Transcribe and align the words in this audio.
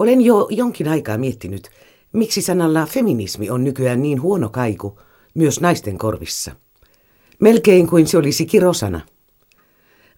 Olen 0.00 0.20
jo 0.20 0.46
jonkin 0.50 0.88
aikaa 0.88 1.18
miettinyt, 1.18 1.70
miksi 2.12 2.42
sanalla 2.42 2.86
feminismi 2.86 3.50
on 3.50 3.64
nykyään 3.64 4.02
niin 4.02 4.22
huono 4.22 4.48
kaiku 4.48 4.98
myös 5.34 5.60
naisten 5.60 5.98
korvissa. 5.98 6.52
Melkein 7.40 7.86
kuin 7.86 8.06
se 8.06 8.18
olisi 8.18 8.46
kirosana. 8.46 9.00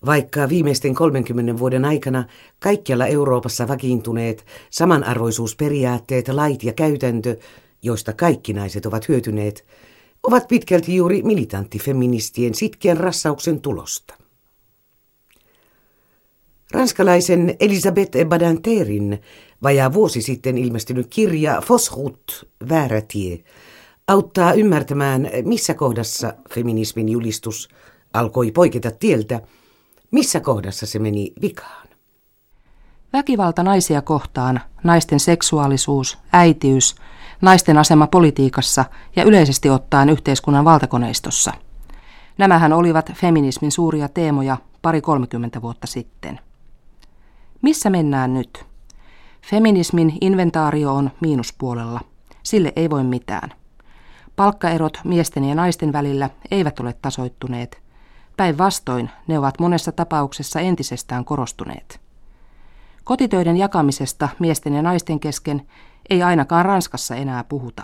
Vaikka 0.07 0.49
viimeisten 0.49 0.95
30 0.95 1.59
vuoden 1.59 1.85
aikana 1.85 2.25
kaikkialla 2.59 3.07
Euroopassa 3.07 3.69
vakiintuneet 3.69 4.47
samanarvoisuusperiaatteet, 4.71 6.29
lait 6.29 6.63
ja 6.63 6.73
käytäntö, 6.73 7.37
joista 7.83 8.13
kaikki 8.13 8.53
naiset 8.53 8.87
ovat 8.87 9.09
hyötyneet, 9.09 9.67
ovat 10.23 10.49
pitkälti 10.49 10.97
juuri 10.97 11.23
militanttifeministien 11.23 12.55
sitkeän 12.55 12.97
rassauksen 12.97 13.61
tulosta. 13.61 14.15
Ranskalaisen 16.73 17.57
Elisabeth 17.61 18.25
Badanterin 18.29 19.21
vajaa 19.63 19.93
vuosi 19.93 20.23
sitten 20.23 20.59
ilmestynyt 20.59 21.07
kirja 21.11 21.61
Fosrut, 21.61 22.49
väärä 22.69 23.01
tie, 23.01 23.45
auttaa 24.09 24.53
ymmärtämään, 24.53 25.29
missä 25.45 25.75
kohdassa 25.75 26.35
feminismin 26.55 27.09
julistus 27.09 27.69
alkoi 28.13 28.51
poiketa 28.51 28.91
tieltä, 28.91 29.41
missä 30.11 30.41
kohdassa 30.41 30.87
se 30.87 30.99
meni 30.99 31.33
vikaan. 31.43 31.89
Väkivalta 33.13 33.63
naisia 33.63 34.03
kohtaan, 34.03 34.61
naisten 34.85 35.21
seksuaalisuus, 35.21 36.19
äitiys, 36.33 36.95
naisten 37.41 37.79
asema 37.79 38.07
politiikassa 38.07 38.85
ja 39.17 39.25
yleisesti 39.25 39.71
ottaen 39.71 40.09
yhteiskunnan 40.09 40.65
valtakoneistossa. 40.65 41.53
Nämähän 42.39 42.73
olivat 42.73 43.13
feminismin 43.15 43.73
suuria 43.73 44.09
teemoja 44.09 44.57
pari 44.83 45.01
kolmekymmentä 45.01 45.63
vuotta 45.63 45.87
sitten. 45.87 46.41
Missä 47.63 47.91
mennään 47.91 48.35
nyt? 48.35 48.72
Feminismin 49.43 50.19
inventaario 50.21 50.95
on 50.95 51.11
miinuspuolella. 51.21 52.01
Sille 52.43 52.73
ei 52.77 52.91
voi 52.91 53.05
mitään. 53.05 53.53
Palkkaerot 54.37 54.99
miesten 55.05 55.45
ja 55.45 55.55
naisten 55.55 55.93
välillä 55.93 56.31
eivät 56.51 56.81
ole 56.81 56.93
tasoittuneet. 57.03 57.83
Päinvastoin 58.37 59.11
ne 59.27 59.39
ovat 59.39 59.61
monessa 59.61 59.93
tapauksessa 59.93 60.61
entisestään 60.61 61.25
korostuneet. 61.25 62.01
Kotitöiden 63.05 63.57
jakamisesta 63.57 64.29
miesten 64.39 64.75
ja 64.75 64.83
naisten 64.83 65.21
kesken 65.21 65.69
ei 66.11 66.23
ainakaan 66.23 66.65
Ranskassa 66.65 67.17
enää 67.17 67.45
puhuta. 67.45 67.83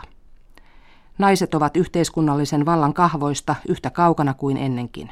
Naiset 1.19 1.55
ovat 1.55 1.77
yhteiskunnallisen 1.77 2.67
vallan 2.67 2.95
kahvoista 2.95 3.55
yhtä 3.69 3.91
kaukana 3.91 4.35
kuin 4.35 4.57
ennenkin. 4.57 5.11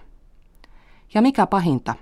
Ja 1.14 1.22
mikä 1.22 1.46
pahinta, 1.46 1.94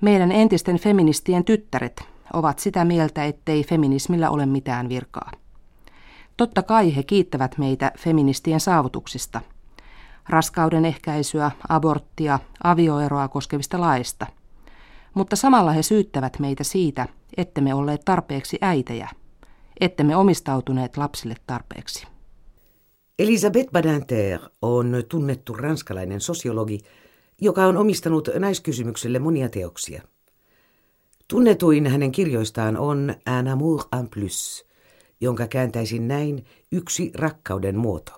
meidän 0.00 0.32
entisten 0.32 0.78
feministien 0.78 1.44
tyttäret 1.44 2.11
ovat 2.32 2.58
sitä 2.58 2.84
mieltä, 2.84 3.24
ettei 3.24 3.64
feminismillä 3.64 4.30
ole 4.30 4.46
mitään 4.46 4.88
virkaa. 4.88 5.30
Totta 6.36 6.62
kai 6.62 6.96
he 6.96 7.02
kiittävät 7.02 7.58
meitä 7.58 7.92
feministien 7.98 8.60
saavutuksista. 8.60 9.40
Raskauden 10.28 10.84
ehkäisyä, 10.84 11.50
aborttia, 11.68 12.38
avioeroa 12.64 13.28
koskevista 13.28 13.80
laista. 13.80 14.26
Mutta 15.14 15.36
samalla 15.36 15.72
he 15.72 15.82
syyttävät 15.82 16.38
meitä 16.38 16.64
siitä, 16.64 17.08
ettemme 17.36 17.74
olleet 17.74 18.00
tarpeeksi 18.04 18.58
äitejä, 18.60 19.08
ettemme 19.80 20.16
omistautuneet 20.16 20.96
lapsille 20.96 21.34
tarpeeksi. 21.46 22.06
Elisabeth 23.18 23.70
Badinter 23.72 24.40
on 24.62 25.02
tunnettu 25.08 25.54
ranskalainen 25.54 26.20
sosiologi, 26.20 26.80
joka 27.40 27.66
on 27.66 27.76
omistanut 27.76 28.28
naiskysymykselle 28.38 29.18
monia 29.18 29.48
teoksia. 29.48 30.02
Tunnetuin 31.28 31.86
hänen 31.86 32.12
kirjoistaan 32.12 32.76
on 32.76 33.14
Un 33.40 33.48
amour 33.48 33.82
en 33.98 34.08
plus, 34.08 34.66
jonka 35.20 35.46
kääntäisin 35.46 36.08
näin 36.08 36.44
yksi 36.72 37.10
rakkauden 37.14 37.76
muoto. 37.76 38.12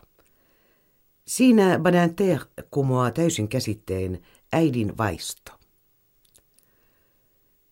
Siinä 1.27 1.79
Badinter 1.79 2.39
kumoaa 2.71 3.11
täysin 3.11 3.49
käsitteen 3.49 4.23
äidin 4.53 4.99
vaisto. 4.99 5.53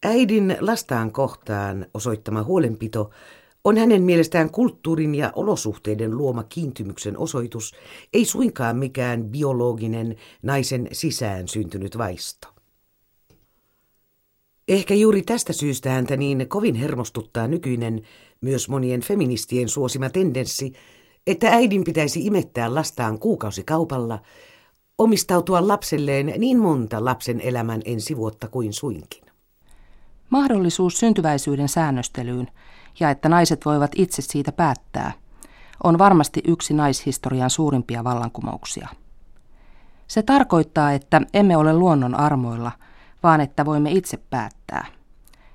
Äidin 0.05 0.57
lastaan 0.61 1.13
kohtaan 1.13 1.87
osoittama 1.95 2.43
huolenpito 2.43 3.11
on 3.65 3.77
hänen 3.77 4.03
mielestään 4.03 4.51
kulttuurin 4.51 5.15
ja 5.15 5.33
olosuhteiden 5.37 6.17
luoma 6.17 6.43
kiintymyksen 6.43 7.19
osoitus, 7.19 7.75
ei 8.13 8.25
suinkaan 8.25 8.77
mikään 8.77 9.25
biologinen 9.25 10.17
naisen 10.43 10.89
sisään 10.93 11.49
syntynyt 11.49 11.99
vaisto. 11.99 12.52
Ehkä 14.73 14.95
juuri 14.95 15.23
tästä 15.23 15.53
syystä 15.53 15.91
häntä 15.91 16.17
niin 16.17 16.49
kovin 16.49 16.75
hermostuttaa 16.75 17.49
nykyinen, 17.49 18.03
myös 18.41 18.69
monien 18.69 19.01
feministien 19.01 19.69
suosima 19.69 20.11
tendenssi, 20.11 20.73
että 21.27 21.51
äidin 21.51 21.85
pitäisi 21.85 22.27
imettää 22.27 22.75
lastaan 22.75 23.19
kuukausikaupalla, 23.19 24.19
omistautua 24.99 25.69
lapselleen 25.69 26.35
niin 26.39 26.59
monta 26.59 27.05
lapsen 27.05 27.41
elämän 27.41 27.83
ensivuotta 27.85 28.49
kuin 28.49 28.73
suinkin. 28.73 29.25
Mahdollisuus 30.31 30.99
syntyväisyyden 30.99 31.69
säännöstelyyn 31.69 32.49
ja 33.01 33.11
että 33.11 33.29
naiset 33.29 33.65
voivat 33.65 33.91
itse 33.97 34.23
siitä 34.23 34.53
päättää, 34.53 35.13
on 35.85 35.99
varmasti 35.99 36.41
yksi 36.49 36.75
naishistorian 36.75 37.51
suurimpia 37.51 38.05
vallankumouksia. 38.05 38.89
Se 40.07 40.23
tarkoittaa, 40.23 40.93
että 40.93 41.21
emme 41.35 41.57
ole 41.57 41.73
luonnon 41.73 42.15
armoilla, 42.15 42.73
vaan 43.23 43.41
että 43.41 43.65
voimme 43.65 43.91
itse 43.91 44.17
päättää. 44.17 44.87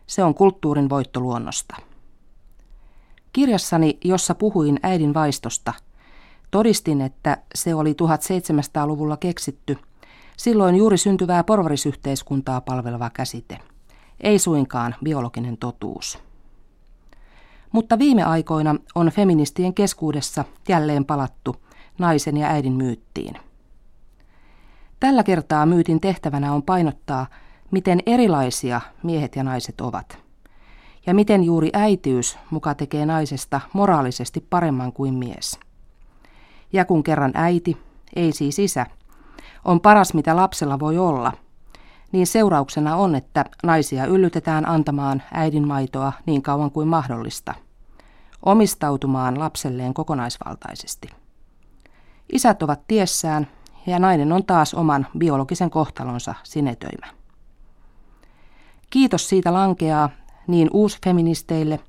Se 0.07 0.23
on 0.23 0.33
kulttuurin 0.33 0.89
voitto 0.89 1.19
luonnosta. 1.19 1.75
Kirjassani, 3.33 3.97
jossa 4.03 4.35
puhuin 4.35 4.79
äidin 4.83 5.13
vaistosta, 5.13 5.73
todistin, 6.51 7.01
että 7.01 7.37
se 7.55 7.75
oli 7.75 7.93
1700-luvulla 7.93 9.17
keksitty, 9.17 9.77
silloin 10.37 10.75
juuri 10.75 10.97
syntyvää 10.97 11.43
porvarisyhteiskuntaa 11.43 12.61
palveleva 12.61 13.09
käsite, 13.09 13.59
ei 14.21 14.39
suinkaan 14.39 14.95
biologinen 15.03 15.57
totuus. 15.57 16.19
Mutta 17.71 17.99
viime 17.99 18.23
aikoina 18.23 18.75
on 18.95 19.07
feministien 19.09 19.73
keskuudessa 19.73 20.45
jälleen 20.69 21.05
palattu 21.05 21.55
naisen 21.97 22.37
ja 22.37 22.47
äidin 22.47 22.73
myyttiin. 22.73 23.35
Tällä 24.99 25.23
kertaa 25.23 25.65
myytin 25.65 25.99
tehtävänä 25.99 26.53
on 26.53 26.63
painottaa, 26.63 27.27
miten 27.71 27.99
erilaisia 28.05 28.81
miehet 29.03 29.35
ja 29.35 29.43
naiset 29.43 29.81
ovat. 29.81 30.17
Ja 31.05 31.13
miten 31.13 31.43
juuri 31.43 31.69
äitiys 31.73 32.37
muka 32.49 32.75
tekee 32.75 33.05
naisesta 33.05 33.61
moraalisesti 33.73 34.45
paremman 34.49 34.93
kuin 34.93 35.13
mies. 35.13 35.59
Ja 36.73 36.85
kun 36.85 37.03
kerran 37.03 37.31
äiti, 37.33 37.77
ei 38.15 38.31
siis 38.31 38.59
isä, 38.59 38.85
on 39.65 39.81
paras 39.81 40.13
mitä 40.13 40.35
lapsella 40.35 40.79
voi 40.79 40.97
olla, 40.97 41.33
niin 42.11 42.27
seurauksena 42.27 42.95
on, 42.95 43.15
että 43.15 43.45
naisia 43.63 44.05
yllytetään 44.05 44.69
antamaan 44.69 45.23
äidin 45.33 45.67
maitoa 45.67 46.13
niin 46.25 46.41
kauan 46.41 46.71
kuin 46.71 46.87
mahdollista, 46.87 47.53
omistautumaan 48.45 49.39
lapselleen 49.39 49.93
kokonaisvaltaisesti. 49.93 51.09
Isät 52.33 52.63
ovat 52.63 52.81
tiessään 52.87 53.47
ja 53.87 53.99
nainen 53.99 54.31
on 54.31 54.45
taas 54.45 54.73
oman 54.73 55.07
biologisen 55.17 55.69
kohtalonsa 55.69 56.35
sinetöimä. 56.43 57.07
Kiitos 58.89 59.29
siitä 59.29 59.53
lankeaa 59.53 60.09
niin 60.47 60.69
uusfeministeille 60.73 61.79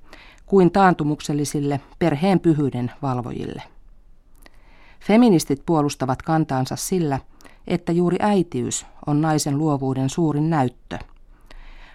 kuin 0.47 0.71
taantumuksellisille 0.71 1.81
perheen 1.99 2.41
pyhyyden 2.41 2.93
valvojille. 3.03 3.63
Feministit 5.01 5.63
puolustavat 5.67 6.23
kantaansa 6.23 6.77
sillä, 6.77 7.19
että 7.67 7.93
juuri 7.93 8.17
äitiys 8.21 8.87
on 9.07 9.21
naisen 9.21 9.59
luovuuden 9.59 10.11
suurin 10.11 10.51
näyttö. 10.51 10.99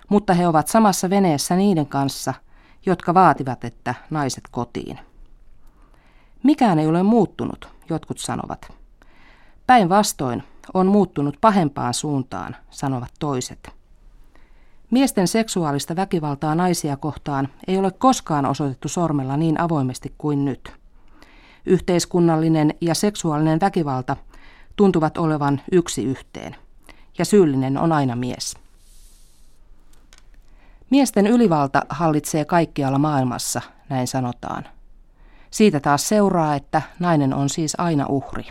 Mutta 0.10 0.34
he 0.34 0.48
ovat 0.48 0.68
samassa 0.68 1.10
veneessä 1.10 1.56
niiden 1.56 1.88
kanssa, 1.88 2.34
jotka 2.86 3.14
vaativat, 3.14 3.64
että 3.64 3.96
naiset 4.10 4.44
kotiin. 4.52 5.00
Mikään 6.44 6.80
ei 6.80 6.88
ole 6.88 7.04
muuttunut, 7.04 7.68
jotkut 7.90 8.18
sanovat. 8.18 8.74
Päinvastoin 9.68 10.44
on 10.74 10.88
muuttunut 10.88 11.38
pahempaan 11.42 11.94
suuntaan, 11.94 12.56
sanovat 12.70 13.12
toiset. 13.20 13.73
Miesten 14.94 15.28
seksuaalista 15.28 15.96
väkivaltaa 15.96 16.56
naisia 16.56 16.98
kohtaan 16.98 17.48
ei 17.68 17.78
ole 17.78 17.92
koskaan 17.92 18.46
osoitettu 18.46 18.88
sormella 18.88 19.38
niin 19.38 19.62
avoimesti 19.62 20.14
kuin 20.18 20.46
nyt. 20.46 20.72
Yhteiskunnallinen 21.66 22.74
ja 22.82 22.96
seksuaalinen 22.96 23.60
väkivalta 23.60 24.18
tuntuvat 24.76 25.18
olevan 25.18 25.62
yksi 25.72 26.04
yhteen, 26.04 26.56
ja 27.18 27.26
syyllinen 27.26 27.78
on 27.78 27.92
aina 27.92 28.16
mies. 28.16 28.58
Miesten 30.90 31.28
ylivalta 31.28 31.82
hallitsee 31.90 32.46
kaikkialla 32.46 32.98
maailmassa, 32.98 33.62
näin 33.90 34.08
sanotaan. 34.08 34.64
Siitä 35.52 35.80
taas 35.80 36.10
seuraa, 36.10 36.56
että 36.56 36.82
nainen 37.00 37.34
on 37.34 37.50
siis 37.50 37.76
aina 37.78 38.06
uhri. 38.10 38.46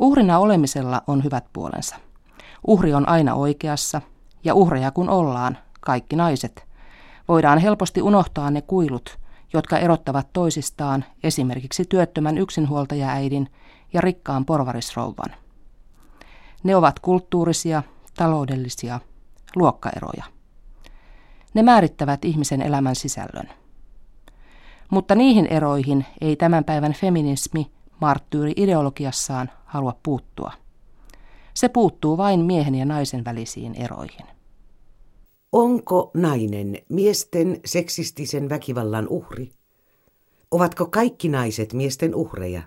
Uhrina 0.00 0.38
olemisella 0.38 1.02
on 1.06 1.24
hyvät 1.24 1.44
puolensa. 1.52 1.96
Uhri 2.66 2.94
on 2.94 3.08
aina 3.08 3.34
oikeassa– 3.34 4.00
ja 4.44 4.54
uhreja 4.54 4.90
kun 4.90 5.08
ollaan, 5.08 5.58
kaikki 5.80 6.16
naiset, 6.16 6.72
Voidaan 7.28 7.58
helposti 7.58 8.02
unohtaa 8.02 8.50
ne 8.50 8.62
kuilut, 8.62 9.18
jotka 9.52 9.78
erottavat 9.78 10.28
toisistaan 10.32 11.04
esimerkiksi 11.22 11.84
työttömän 11.84 12.38
yksinhuoltajaäidin 12.38 13.48
ja 13.92 14.00
rikkaan 14.00 14.44
porvarisrouvan. 14.44 15.34
Ne 16.62 16.76
ovat 16.76 16.98
kulttuurisia, 16.98 17.82
taloudellisia, 18.16 19.00
luokkaeroja. 19.56 20.24
Ne 21.54 21.62
määrittävät 21.62 22.24
ihmisen 22.24 22.62
elämän 22.62 22.96
sisällön. 22.96 23.48
Mutta 24.90 25.14
niihin 25.14 25.46
eroihin 25.46 26.06
ei 26.20 26.36
tämän 26.36 26.64
päivän 26.64 26.92
feminismi 26.92 27.70
marttyyri 28.00 28.52
ideologiassaan 28.56 29.50
halua 29.64 29.96
puuttua. 30.02 30.52
Se 31.54 31.68
puuttuu 31.68 32.16
vain 32.16 32.40
miehen 32.40 32.74
ja 32.74 32.84
naisen 32.84 33.24
välisiin 33.24 33.74
eroihin. 33.74 34.31
Onko 35.52 36.10
nainen 36.14 36.78
miesten 36.88 37.60
seksistisen 37.64 38.48
väkivallan 38.48 39.08
uhri? 39.08 39.50
Ovatko 40.50 40.86
kaikki 40.86 41.28
naiset 41.28 41.72
miesten 41.72 42.14
uhreja? 42.14 42.62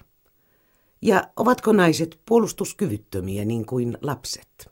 Ja 1.02 1.28
ovatko 1.36 1.74
naiset 1.74 2.20
puolustuskyvyttömiä 2.26 3.46
niin 3.46 3.66
kuin 3.66 3.98
lapset? 4.02 4.72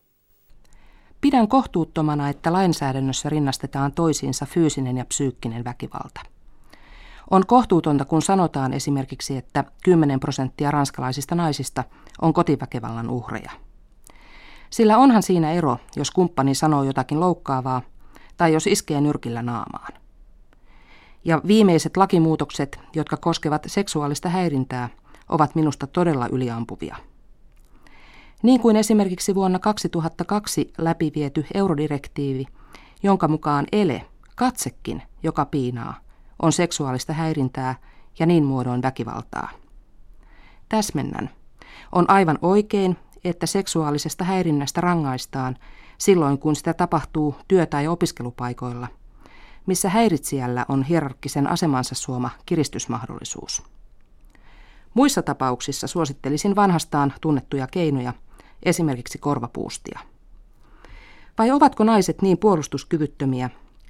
Pidän 1.22 1.48
kohtuuttomana, 1.48 2.30
että 2.30 2.54
lainsäädännössä 2.54 3.30
rinnastetaan 3.30 3.92
toisiinsa 3.92 4.46
fyysinen 4.46 4.98
ja 4.98 5.06
psyykkinen 5.06 5.64
väkivalta. 5.64 6.22
On 7.32 7.46
kohtuutonta, 7.46 8.06
kun 8.06 8.22
sanotaan 8.22 8.74
esimerkiksi, 8.74 9.38
että 9.38 9.64
10 9.84 10.20
prosenttia 10.20 10.72
ranskalaisista 10.72 11.36
naisista 11.36 11.84
on 12.22 12.34
kotiväkivallan 12.34 13.10
uhreja. 13.10 13.52
Sillä 14.70 14.98
onhan 14.98 15.24
siinä 15.24 15.52
ero, 15.52 15.78
jos 15.96 16.12
kumppani 16.12 16.56
sanoo 16.56 16.84
jotakin 16.84 17.20
loukkaavaa 17.20 17.82
tai 18.38 18.54
jos 18.54 18.68
iskee 18.68 19.02
nyrkillä 19.02 19.42
naamaan. 19.42 19.94
Ja 21.26 21.42
viimeiset 21.48 21.98
lakimuutokset, 21.98 22.80
jotka 22.96 23.18
koskevat 23.18 23.64
seksuaalista 23.68 24.30
häirintää, 24.30 24.90
ovat 25.30 25.56
minusta 25.56 25.88
todella 25.88 26.28
yliampuvia. 26.28 26.96
Niin 28.44 28.60
kuin 28.60 28.76
esimerkiksi 28.76 29.36
vuonna 29.36 29.60
2002 29.60 30.74
läpiviety 30.78 31.46
eurodirektiivi, 31.54 32.46
jonka 33.04 33.28
mukaan 33.28 33.66
ele, 33.72 34.06
katsekin, 34.36 35.02
joka 35.24 35.46
piinaa, 35.46 36.00
on 36.42 36.52
seksuaalista 36.52 37.14
häirintää 37.14 37.76
ja 38.20 38.26
niin 38.26 38.44
muodoin 38.44 38.82
väkivaltaa. 38.82 39.50
Täsmennän. 40.70 41.30
On 41.92 42.10
aivan 42.10 42.40
oikein, 42.42 42.98
että 43.24 43.46
seksuaalisesta 43.46 44.24
häirinnästä 44.24 44.82
rangaistaan 44.82 45.58
silloin, 46.04 46.38
kun 46.38 46.56
sitä 46.56 46.74
tapahtuu 46.74 47.36
työ- 47.48 47.66
tai 47.66 47.88
opiskelupaikoilla, 47.88 48.88
missä 49.66 49.90
häiritsijällä 49.90 50.66
on 50.70 50.84
hierarkkisen 50.84 51.48
asemansa 51.48 51.96
suoma 51.96 52.30
kiristysmahdollisuus. 52.46 53.64
Muissa 54.94 55.22
tapauksissa 55.22 55.88
suosittelisin 55.88 56.56
vanhastaan 56.56 57.14
tunnettuja 57.22 57.68
keinoja, 57.68 58.14
esimerkiksi 58.64 59.18
korvapuustia. 59.18 60.00
Vai 61.38 61.52
ovatko 61.52 61.84
naiset 61.84 62.22
niin 62.22 62.38
puolustuskyvyttömiä, 62.38 63.50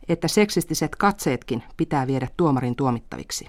että 0.09 0.27
seksistiset 0.27 0.95
katseetkin 0.95 1.63
pitää 1.77 2.07
viedä 2.07 2.27
tuomarin 2.37 2.75
tuomittaviksi? 2.75 3.47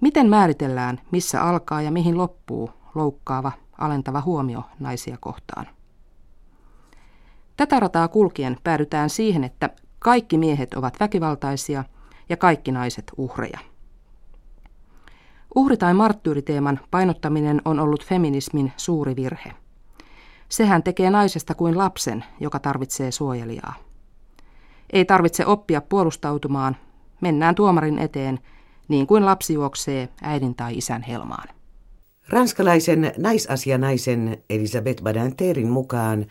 Miten 0.00 0.30
määritellään, 0.30 1.00
missä 1.10 1.42
alkaa 1.42 1.82
ja 1.82 1.90
mihin 1.90 2.18
loppuu 2.18 2.70
loukkaava, 2.94 3.52
alentava 3.78 4.20
huomio 4.20 4.62
naisia 4.80 5.16
kohtaan? 5.20 5.73
Tätä 7.56 7.80
rataa 7.80 8.08
kulkien 8.08 8.56
päädytään 8.64 9.10
siihen, 9.10 9.44
että 9.44 9.70
kaikki 9.98 10.38
miehet 10.38 10.74
ovat 10.74 11.00
väkivaltaisia 11.00 11.84
ja 12.28 12.36
kaikki 12.36 12.72
naiset 12.72 13.12
uhreja. 13.16 13.58
Uhri- 15.54 15.76
tai 15.76 15.94
marttyyriteeman 15.94 16.80
painottaminen 16.90 17.62
on 17.64 17.80
ollut 17.80 18.06
feminismin 18.06 18.72
suuri 18.76 19.16
virhe. 19.16 19.52
Sehän 20.48 20.82
tekee 20.82 21.10
naisesta 21.10 21.54
kuin 21.54 21.78
lapsen, 21.78 22.24
joka 22.40 22.58
tarvitsee 22.58 23.10
suojelijaa. 23.10 23.74
Ei 24.92 25.04
tarvitse 25.04 25.46
oppia 25.46 25.80
puolustautumaan, 25.80 26.76
mennään 27.20 27.54
tuomarin 27.54 27.98
eteen, 27.98 28.38
niin 28.88 29.06
kuin 29.06 29.26
lapsi 29.26 29.54
juoksee 29.54 30.08
äidin 30.22 30.54
tai 30.54 30.78
isän 30.78 31.02
helmaan. 31.02 31.48
Ranskalaisen 32.28 33.12
naisasianaisen 33.18 34.38
Elisabeth 34.50 35.02
Badinterin 35.02 35.70
mukaan 35.70 36.26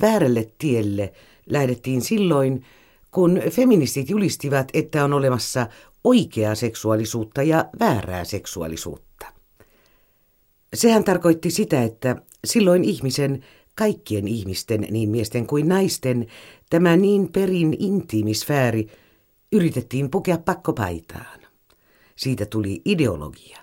väärälle 0.00 0.52
tielle 0.58 1.12
lähdettiin 1.46 2.02
silloin, 2.02 2.64
kun 3.10 3.40
feministit 3.50 4.10
julistivat, 4.10 4.68
että 4.74 5.04
on 5.04 5.12
olemassa 5.12 5.66
oikeaa 6.04 6.54
seksuaalisuutta 6.54 7.42
ja 7.42 7.64
väärää 7.80 8.24
seksuaalisuutta. 8.24 9.26
Sehän 10.74 11.04
tarkoitti 11.04 11.50
sitä, 11.50 11.82
että 11.82 12.16
silloin 12.44 12.84
ihmisen, 12.84 13.44
kaikkien 13.74 14.28
ihmisten, 14.28 14.86
niin 14.90 15.08
miesten 15.08 15.46
kuin 15.46 15.68
naisten, 15.68 16.26
tämä 16.70 16.96
niin 16.96 17.32
perin 17.32 17.76
intiimisfääri 17.78 18.86
yritettiin 19.52 20.10
pukea 20.10 20.38
pakkopaitaan. 20.38 21.40
Siitä 22.16 22.46
tuli 22.46 22.82
ideologia. 22.84 23.58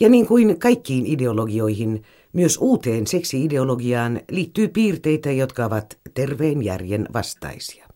Ja 0.00 0.08
niin 0.08 0.26
kuin 0.26 0.58
kaikkiin 0.58 1.06
ideologioihin, 1.06 2.02
myös 2.32 2.58
uuteen 2.60 3.06
seksi-ideologiaan 3.06 4.20
liittyy 4.30 4.68
piirteitä, 4.68 5.30
jotka 5.30 5.64
ovat 5.64 5.98
terveen 6.14 6.62
järjen 6.62 7.06
vastaisia. 7.12 7.86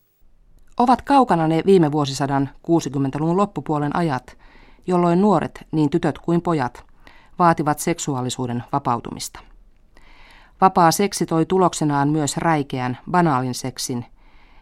Ovat 0.78 1.02
kaukana 1.02 1.48
ne 1.48 1.62
viime 1.66 1.92
vuosisadan 1.92 2.50
60-luvun 2.70 3.36
loppupuolen 3.36 3.96
ajat, 3.96 4.38
jolloin 4.86 5.20
nuoret, 5.20 5.66
niin 5.72 5.90
tytöt 5.90 6.18
kuin 6.18 6.42
pojat, 6.42 6.84
vaativat 7.38 7.78
seksuaalisuuden 7.78 8.64
vapautumista. 8.72 9.40
Vapaa 10.60 10.90
seksi 10.90 11.26
toi 11.26 11.46
tuloksenaan 11.46 12.08
myös 12.08 12.36
räikeän, 12.36 12.98
banaalin 13.10 13.54
seksin, 13.54 14.04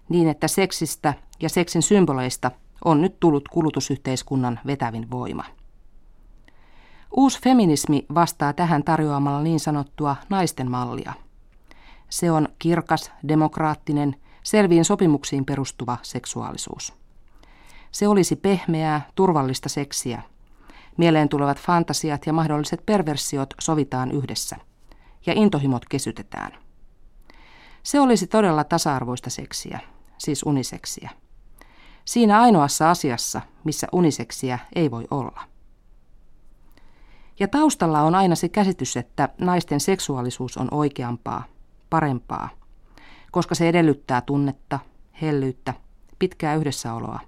niin 0.08 0.28
että 0.28 0.48
seksistä 0.48 1.14
ja 1.42 1.48
seksin 1.48 1.82
symboleista 1.82 2.50
on 2.84 3.02
nyt 3.02 3.20
tullut 3.20 3.48
kulutusyhteiskunnan 3.48 4.60
vetävin 4.66 5.10
voima. 5.10 5.44
Uusi 7.16 7.40
feminismi 7.40 8.06
vastaa 8.14 8.52
tähän 8.52 8.84
tarjoamalla 8.84 9.42
niin 9.42 9.60
sanottua 9.60 10.16
naisten 10.28 10.70
mallia. 10.70 11.12
Se 12.08 12.30
on 12.30 12.48
kirkas, 12.58 13.12
demokraattinen, 13.28 14.16
selviin 14.42 14.84
sopimuksiin 14.84 15.44
perustuva 15.44 15.98
seksuaalisuus. 16.02 16.92
Se 17.90 18.08
olisi 18.08 18.36
pehmeää, 18.36 19.08
turvallista 19.14 19.68
seksiä. 19.68 20.22
Mieleen 20.96 21.28
tulevat 21.28 21.58
fantasiat 21.58 22.26
ja 22.26 22.32
mahdolliset 22.32 22.86
perversiot 22.86 23.54
sovitaan 23.60 24.10
yhdessä. 24.12 24.56
Ja 25.26 25.32
intohimot 25.36 25.84
kesytetään. 25.88 26.52
Se 27.82 28.00
olisi 28.00 28.26
todella 28.26 28.64
tasa-arvoista 28.64 29.30
seksiä, 29.30 29.80
siis 30.18 30.42
uniseksiä. 30.42 31.10
Siinä 32.04 32.40
ainoassa 32.40 32.90
asiassa, 32.90 33.40
missä 33.64 33.86
uniseksiä 33.92 34.58
ei 34.74 34.90
voi 34.90 35.04
olla. 35.10 35.53
Ja 37.40 37.48
taustalla 37.48 38.00
on 38.00 38.14
aina 38.14 38.34
se 38.34 38.48
käsitys, 38.48 38.96
että 38.96 39.28
naisten 39.38 39.80
seksuaalisuus 39.80 40.56
on 40.56 40.68
oikeampaa, 40.70 41.44
parempaa, 41.90 42.48
koska 43.30 43.54
se 43.54 43.68
edellyttää 43.68 44.20
tunnetta, 44.20 44.78
hellyyttä, 45.22 45.74
pitkää 46.18 46.54
yhdessäoloa. 46.54 47.20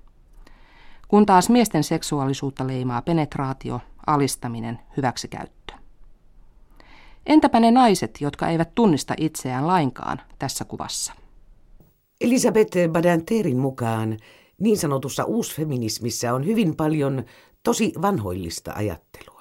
Kun 1.08 1.26
taas 1.26 1.50
miesten 1.50 1.84
seksuaalisuutta 1.84 2.66
leimaa 2.66 3.02
penetraatio, 3.02 3.80
alistaminen, 4.06 4.78
hyväksikäyttö. 4.96 5.74
Entäpä 7.26 7.60
ne 7.60 7.70
naiset, 7.70 8.20
jotka 8.20 8.48
eivät 8.48 8.74
tunnista 8.74 9.14
itseään 9.16 9.66
lainkaan 9.66 10.20
tässä 10.38 10.64
kuvassa? 10.64 11.12
Elisabeth 12.20 12.76
Badanterin 12.92 13.58
mukaan 13.58 14.16
niin 14.58 14.78
sanotussa 14.78 15.24
uusfeminismissä 15.24 16.34
on 16.34 16.46
hyvin 16.46 16.76
paljon 16.76 17.24
tosi 17.62 17.92
vanhoillista 18.02 18.72
ajattelua. 18.76 19.35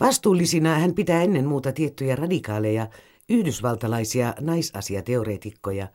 Vastuullisina 0.00 0.78
hän 0.78 0.94
pitää 0.94 1.22
ennen 1.22 1.46
muuta 1.46 1.72
tiettyjä 1.72 2.16
radikaaleja 2.16 2.88
yhdysvaltalaisia 3.28 4.34
naisasiateoreetikkoja, 4.40 5.88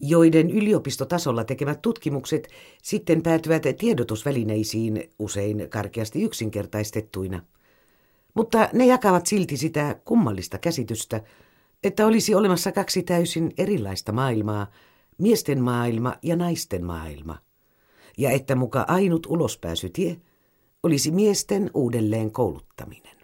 joiden 0.00 0.50
yliopistotasolla 0.50 1.44
tekemät 1.44 1.82
tutkimukset 1.82 2.48
sitten 2.82 3.22
päätyvät 3.22 3.62
tiedotusvälineisiin 3.78 5.10
usein 5.18 5.66
karkeasti 5.70 6.22
yksinkertaistettuina. 6.22 7.42
Mutta 8.34 8.68
ne 8.72 8.86
jakavat 8.86 9.26
silti 9.26 9.56
sitä 9.56 10.00
kummallista 10.04 10.58
käsitystä, 10.58 11.20
että 11.84 12.06
olisi 12.06 12.34
olemassa 12.34 12.72
kaksi 12.72 13.02
täysin 13.02 13.52
erilaista 13.58 14.12
maailmaa, 14.12 14.66
miesten 15.18 15.62
maailma 15.62 16.14
ja 16.22 16.36
naisten 16.36 16.84
maailma, 16.84 17.38
ja 18.18 18.30
että 18.30 18.54
muka 18.54 18.84
ainut 18.88 19.26
ulospääsytie 19.26 20.16
olisi 20.82 21.10
miesten 21.10 21.70
uudelleen 21.74 22.32
kouluttaminen. 22.32 23.21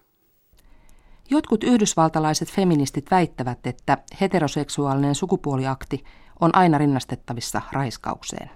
Jotkut 1.30 1.64
yhdysvaltalaiset 1.64 2.50
feministit 2.50 3.10
väittävät, 3.10 3.66
että 3.66 3.98
heteroseksuaalinen 4.20 5.14
sukupuoliakti 5.14 6.04
on 6.40 6.54
aina 6.54 6.78
rinnastettavissa 6.78 7.62
raiskaukseen. 7.72 8.50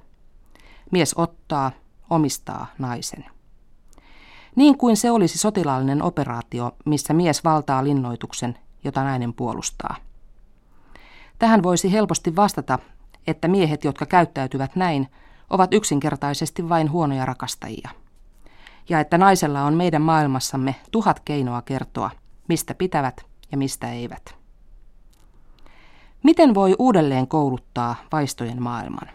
Mies 0.92 1.14
ottaa, 1.14 1.72
omistaa 2.10 2.66
naisen. 2.78 3.24
Niin 4.56 4.78
kuin 4.78 4.96
se 4.96 5.10
olisi 5.10 5.38
sotilaallinen 5.38 6.02
operaatio, 6.02 6.72
missä 6.84 7.14
mies 7.14 7.44
valtaa 7.44 7.84
linnoituksen, 7.84 8.58
jota 8.84 9.04
nainen 9.04 9.34
puolustaa. 9.34 9.96
Tähän 11.38 11.62
voisi 11.62 11.92
helposti 11.92 12.36
vastata, 12.36 12.78
että 13.26 13.48
miehet, 13.48 13.84
jotka 13.84 14.06
käyttäytyvät 14.06 14.76
näin, 14.76 15.08
ovat 15.50 15.74
yksinkertaisesti 15.74 16.68
vain 16.68 16.90
huonoja 16.90 17.26
rakastajia. 17.26 17.90
Ja 18.88 19.00
että 19.00 19.18
naisella 19.18 19.62
on 19.62 19.74
meidän 19.74 20.02
maailmassamme 20.02 20.74
tuhat 20.90 21.20
keinoa 21.24 21.62
kertoa, 21.62 22.10
mistä 22.52 22.74
pitävät 22.74 23.26
ja 23.52 23.58
mistä 23.58 23.92
eivät. 23.92 24.34
Miten 26.22 26.54
voi 26.54 26.76
uudelleen 26.78 27.28
kouluttaa 27.28 27.96
vaistojen 28.12 28.62
maailman? 28.62 29.08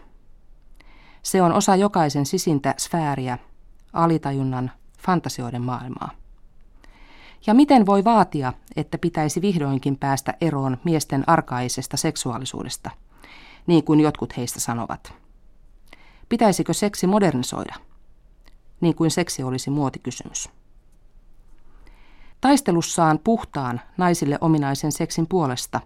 Se 1.22 1.42
on 1.42 1.52
osa 1.52 1.76
jokaisen 1.76 2.26
sisintä 2.26 2.74
sfääriä, 2.78 3.38
alitajunnan, 3.92 4.70
fantasioiden 4.98 5.62
maailmaa. 5.62 6.10
Ja 7.46 7.54
miten 7.54 7.86
voi 7.86 8.04
vaatia, 8.04 8.52
että 8.76 8.98
pitäisi 8.98 9.42
vihdoinkin 9.42 9.98
päästä 9.98 10.34
eroon 10.40 10.78
miesten 10.84 11.24
arkaisesta 11.26 11.96
seksuaalisuudesta, 11.96 12.90
niin 13.66 13.84
kuin 13.84 14.00
jotkut 14.00 14.36
heistä 14.36 14.60
sanovat? 14.60 15.12
Pitäisikö 16.28 16.74
seksi 16.74 17.06
modernisoida? 17.06 17.74
Niin 18.80 18.94
kuin 18.94 19.10
seksi 19.10 19.42
olisi 19.42 19.70
muotikysymys. 19.70 20.57
Taistelussaan 22.40 23.18
puhtaan 23.24 23.80
naisille 23.96 24.38
ominaisen 24.40 24.92
seksin 24.92 25.26
puolesta 25.26 25.80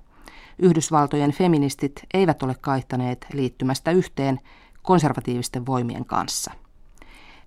Yhdysvaltojen 0.58 1.32
feministit 1.32 2.02
eivät 2.14 2.42
ole 2.42 2.54
kaihtaneet 2.60 3.26
liittymästä 3.32 3.90
yhteen 3.90 4.40
konservatiivisten 4.82 5.66
voimien 5.66 6.04
kanssa. 6.04 6.50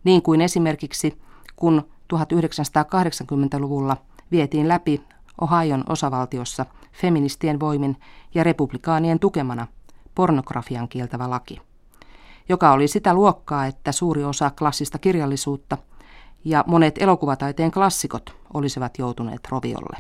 Niin 0.04 0.22
kuin 0.22 0.42
esimerkiksi 0.42 1.18
kun 1.56 1.90
1980-luvulla 2.14 3.98
vietiin 4.32 4.68
läpi 4.68 5.02
Ohion 5.42 5.84
osavaltiossa 5.90 6.66
feministien 6.94 7.60
voimin 7.60 7.98
ja 8.36 8.44
republikaanien 8.44 9.20
tukemana 9.20 9.68
pornografian 10.16 10.88
kieltävä 10.88 11.30
laki, 11.30 11.62
joka 12.50 12.72
oli 12.72 12.88
sitä 12.88 13.14
luokkaa, 13.14 13.66
että 13.66 13.92
suuri 13.92 14.24
osa 14.24 14.52
klassista 14.60 14.98
kirjallisuutta 14.98 15.78
ja 16.46 16.64
monet 16.68 16.98
elokuvataiteen 16.98 17.72
klassikot 17.72 18.36
olisivat 18.54 18.98
joutuneet 18.98 19.48
roviolle. 19.50 19.98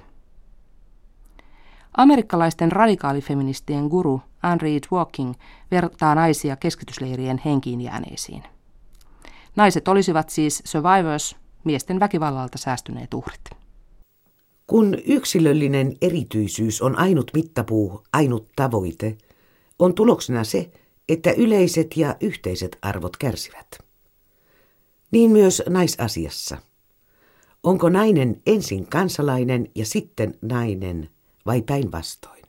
Amerikkalaisten 1.97 2.71
radikaalifeministien 2.71 3.85
guru 3.85 4.21
Anne 4.43 4.61
Reed 4.61 4.83
Walking 4.91 5.33
vertaa 5.71 6.15
naisia 6.15 6.55
keskitysleirien 6.55 7.41
henkiin 7.45 7.81
jääneisiin. 7.81 8.43
Naiset 9.55 9.87
olisivat 9.87 10.29
siis 10.29 10.61
survivors, 10.65 11.35
miesten 11.63 11.99
väkivallalta 11.99 12.57
säästyneet 12.57 13.13
uhrit. 13.13 13.41
Kun 14.67 14.97
yksilöllinen 15.05 15.95
erityisyys 16.01 16.81
on 16.81 16.99
ainut 16.99 17.31
mittapuu, 17.33 18.03
ainut 18.13 18.49
tavoite, 18.55 19.17
on 19.79 19.93
tuloksena 19.93 20.43
se, 20.43 20.71
että 21.09 21.31
yleiset 21.31 21.97
ja 21.97 22.15
yhteiset 22.21 22.77
arvot 22.81 23.17
kärsivät. 23.17 23.84
Niin 25.11 25.31
myös 25.31 25.63
naisasiassa. 25.69 26.57
Onko 27.63 27.89
nainen 27.89 28.41
ensin 28.45 28.87
kansalainen 28.87 29.67
ja 29.75 29.85
sitten 29.85 30.37
nainen 30.41 31.09
vai 31.45 31.61
päinvastoin? 31.61 32.43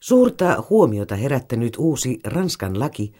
Suurta 0.00 0.64
huomiota 0.70 1.16
herättänyt 1.16 1.76
uusi 1.78 2.20
Ranskan 2.24 2.78
laki, 2.78 3.12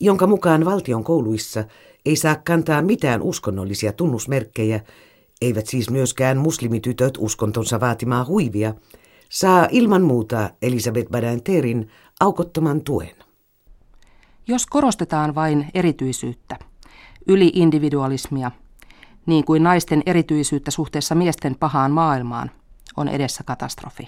jonka 0.00 0.26
mukaan 0.26 0.64
valtion 0.64 1.04
kouluissa 1.04 1.64
ei 2.06 2.16
saa 2.16 2.36
kantaa 2.36 2.82
mitään 2.82 3.22
uskonnollisia 3.22 3.92
tunnusmerkkejä, 3.92 4.80
eivät 5.40 5.66
siis 5.66 5.90
myöskään 5.90 6.38
muslimitytöt 6.38 7.14
uskontonsa 7.18 7.80
vaatimaa 7.80 8.24
huivia, 8.24 8.74
saa 9.28 9.68
ilman 9.70 10.02
muuta 10.02 10.50
Elisabeth 10.62 11.10
Badinterin 11.10 11.90
aukottoman 12.20 12.84
tuen. 12.84 13.16
Jos 14.46 14.66
korostetaan 14.66 15.34
vain 15.34 15.70
erityisyyttä, 15.74 16.58
yliindividualismia, 17.26 18.50
niin 19.26 19.44
kuin 19.44 19.62
naisten 19.62 20.02
erityisyyttä 20.06 20.70
suhteessa 20.70 21.14
miesten 21.14 21.54
pahaan 21.54 21.92
maailmaan, 21.92 22.50
on 22.96 23.08
edessä 23.08 23.44
katastrofi. 23.44 24.06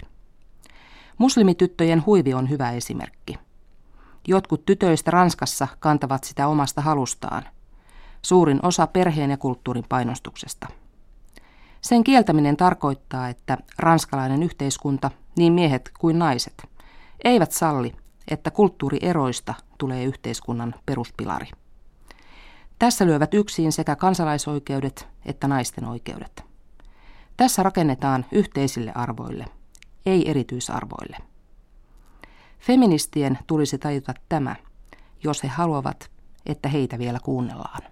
Muslimityttöjen 1.19 2.07
huivi 2.07 2.35
on 2.35 2.51
hyvä 2.51 2.71
esimerkki. 2.71 3.39
Jotkut 4.29 4.65
tytöistä 4.65 5.11
Ranskassa 5.11 5.69
kantavat 5.81 6.25
sitä 6.25 6.49
omasta 6.49 6.81
halustaan. 6.81 7.43
Suurin 8.23 8.61
osa 8.63 8.87
perheen 8.87 9.31
ja 9.31 9.37
kulttuurin 9.37 9.85
painostuksesta. 9.89 10.67
Sen 11.81 12.05
kieltäminen 12.05 12.57
tarkoittaa, 12.57 13.29
että 13.29 13.59
ranskalainen 13.79 14.43
yhteiskunta, 14.43 15.11
niin 15.37 15.53
miehet 15.53 15.91
kuin 15.99 16.19
naiset, 16.19 16.69
eivät 17.25 17.53
salli, 17.53 17.93
että 18.29 18.51
kulttuurieroista 18.51 19.55
tulee 19.85 20.05
yhteiskunnan 20.05 20.75
peruspilari. 20.87 21.47
Tässä 22.79 23.07
lyövät 23.07 23.35
yksin 23.35 23.73
sekä 23.73 23.97
kansalaisoikeudet 23.97 25.09
että 25.25 25.49
naisten 25.49 25.85
oikeudet. 25.85 26.45
Tässä 27.37 27.63
rakennetaan 27.63 28.27
yhteisille 28.33 28.93
arvoille, 28.95 29.45
ei 30.07 30.31
erityisarvoille. 30.31 31.17
Feministien 32.61 33.39
tulisi 33.47 33.79
tajuta 33.79 34.15
tämä, 34.29 34.57
jos 35.25 35.43
he 35.43 35.49
haluavat, 35.49 36.11
että 36.47 36.69
heitä 36.69 36.99
vielä 36.99 37.19
kuunnellaan. 37.25 37.83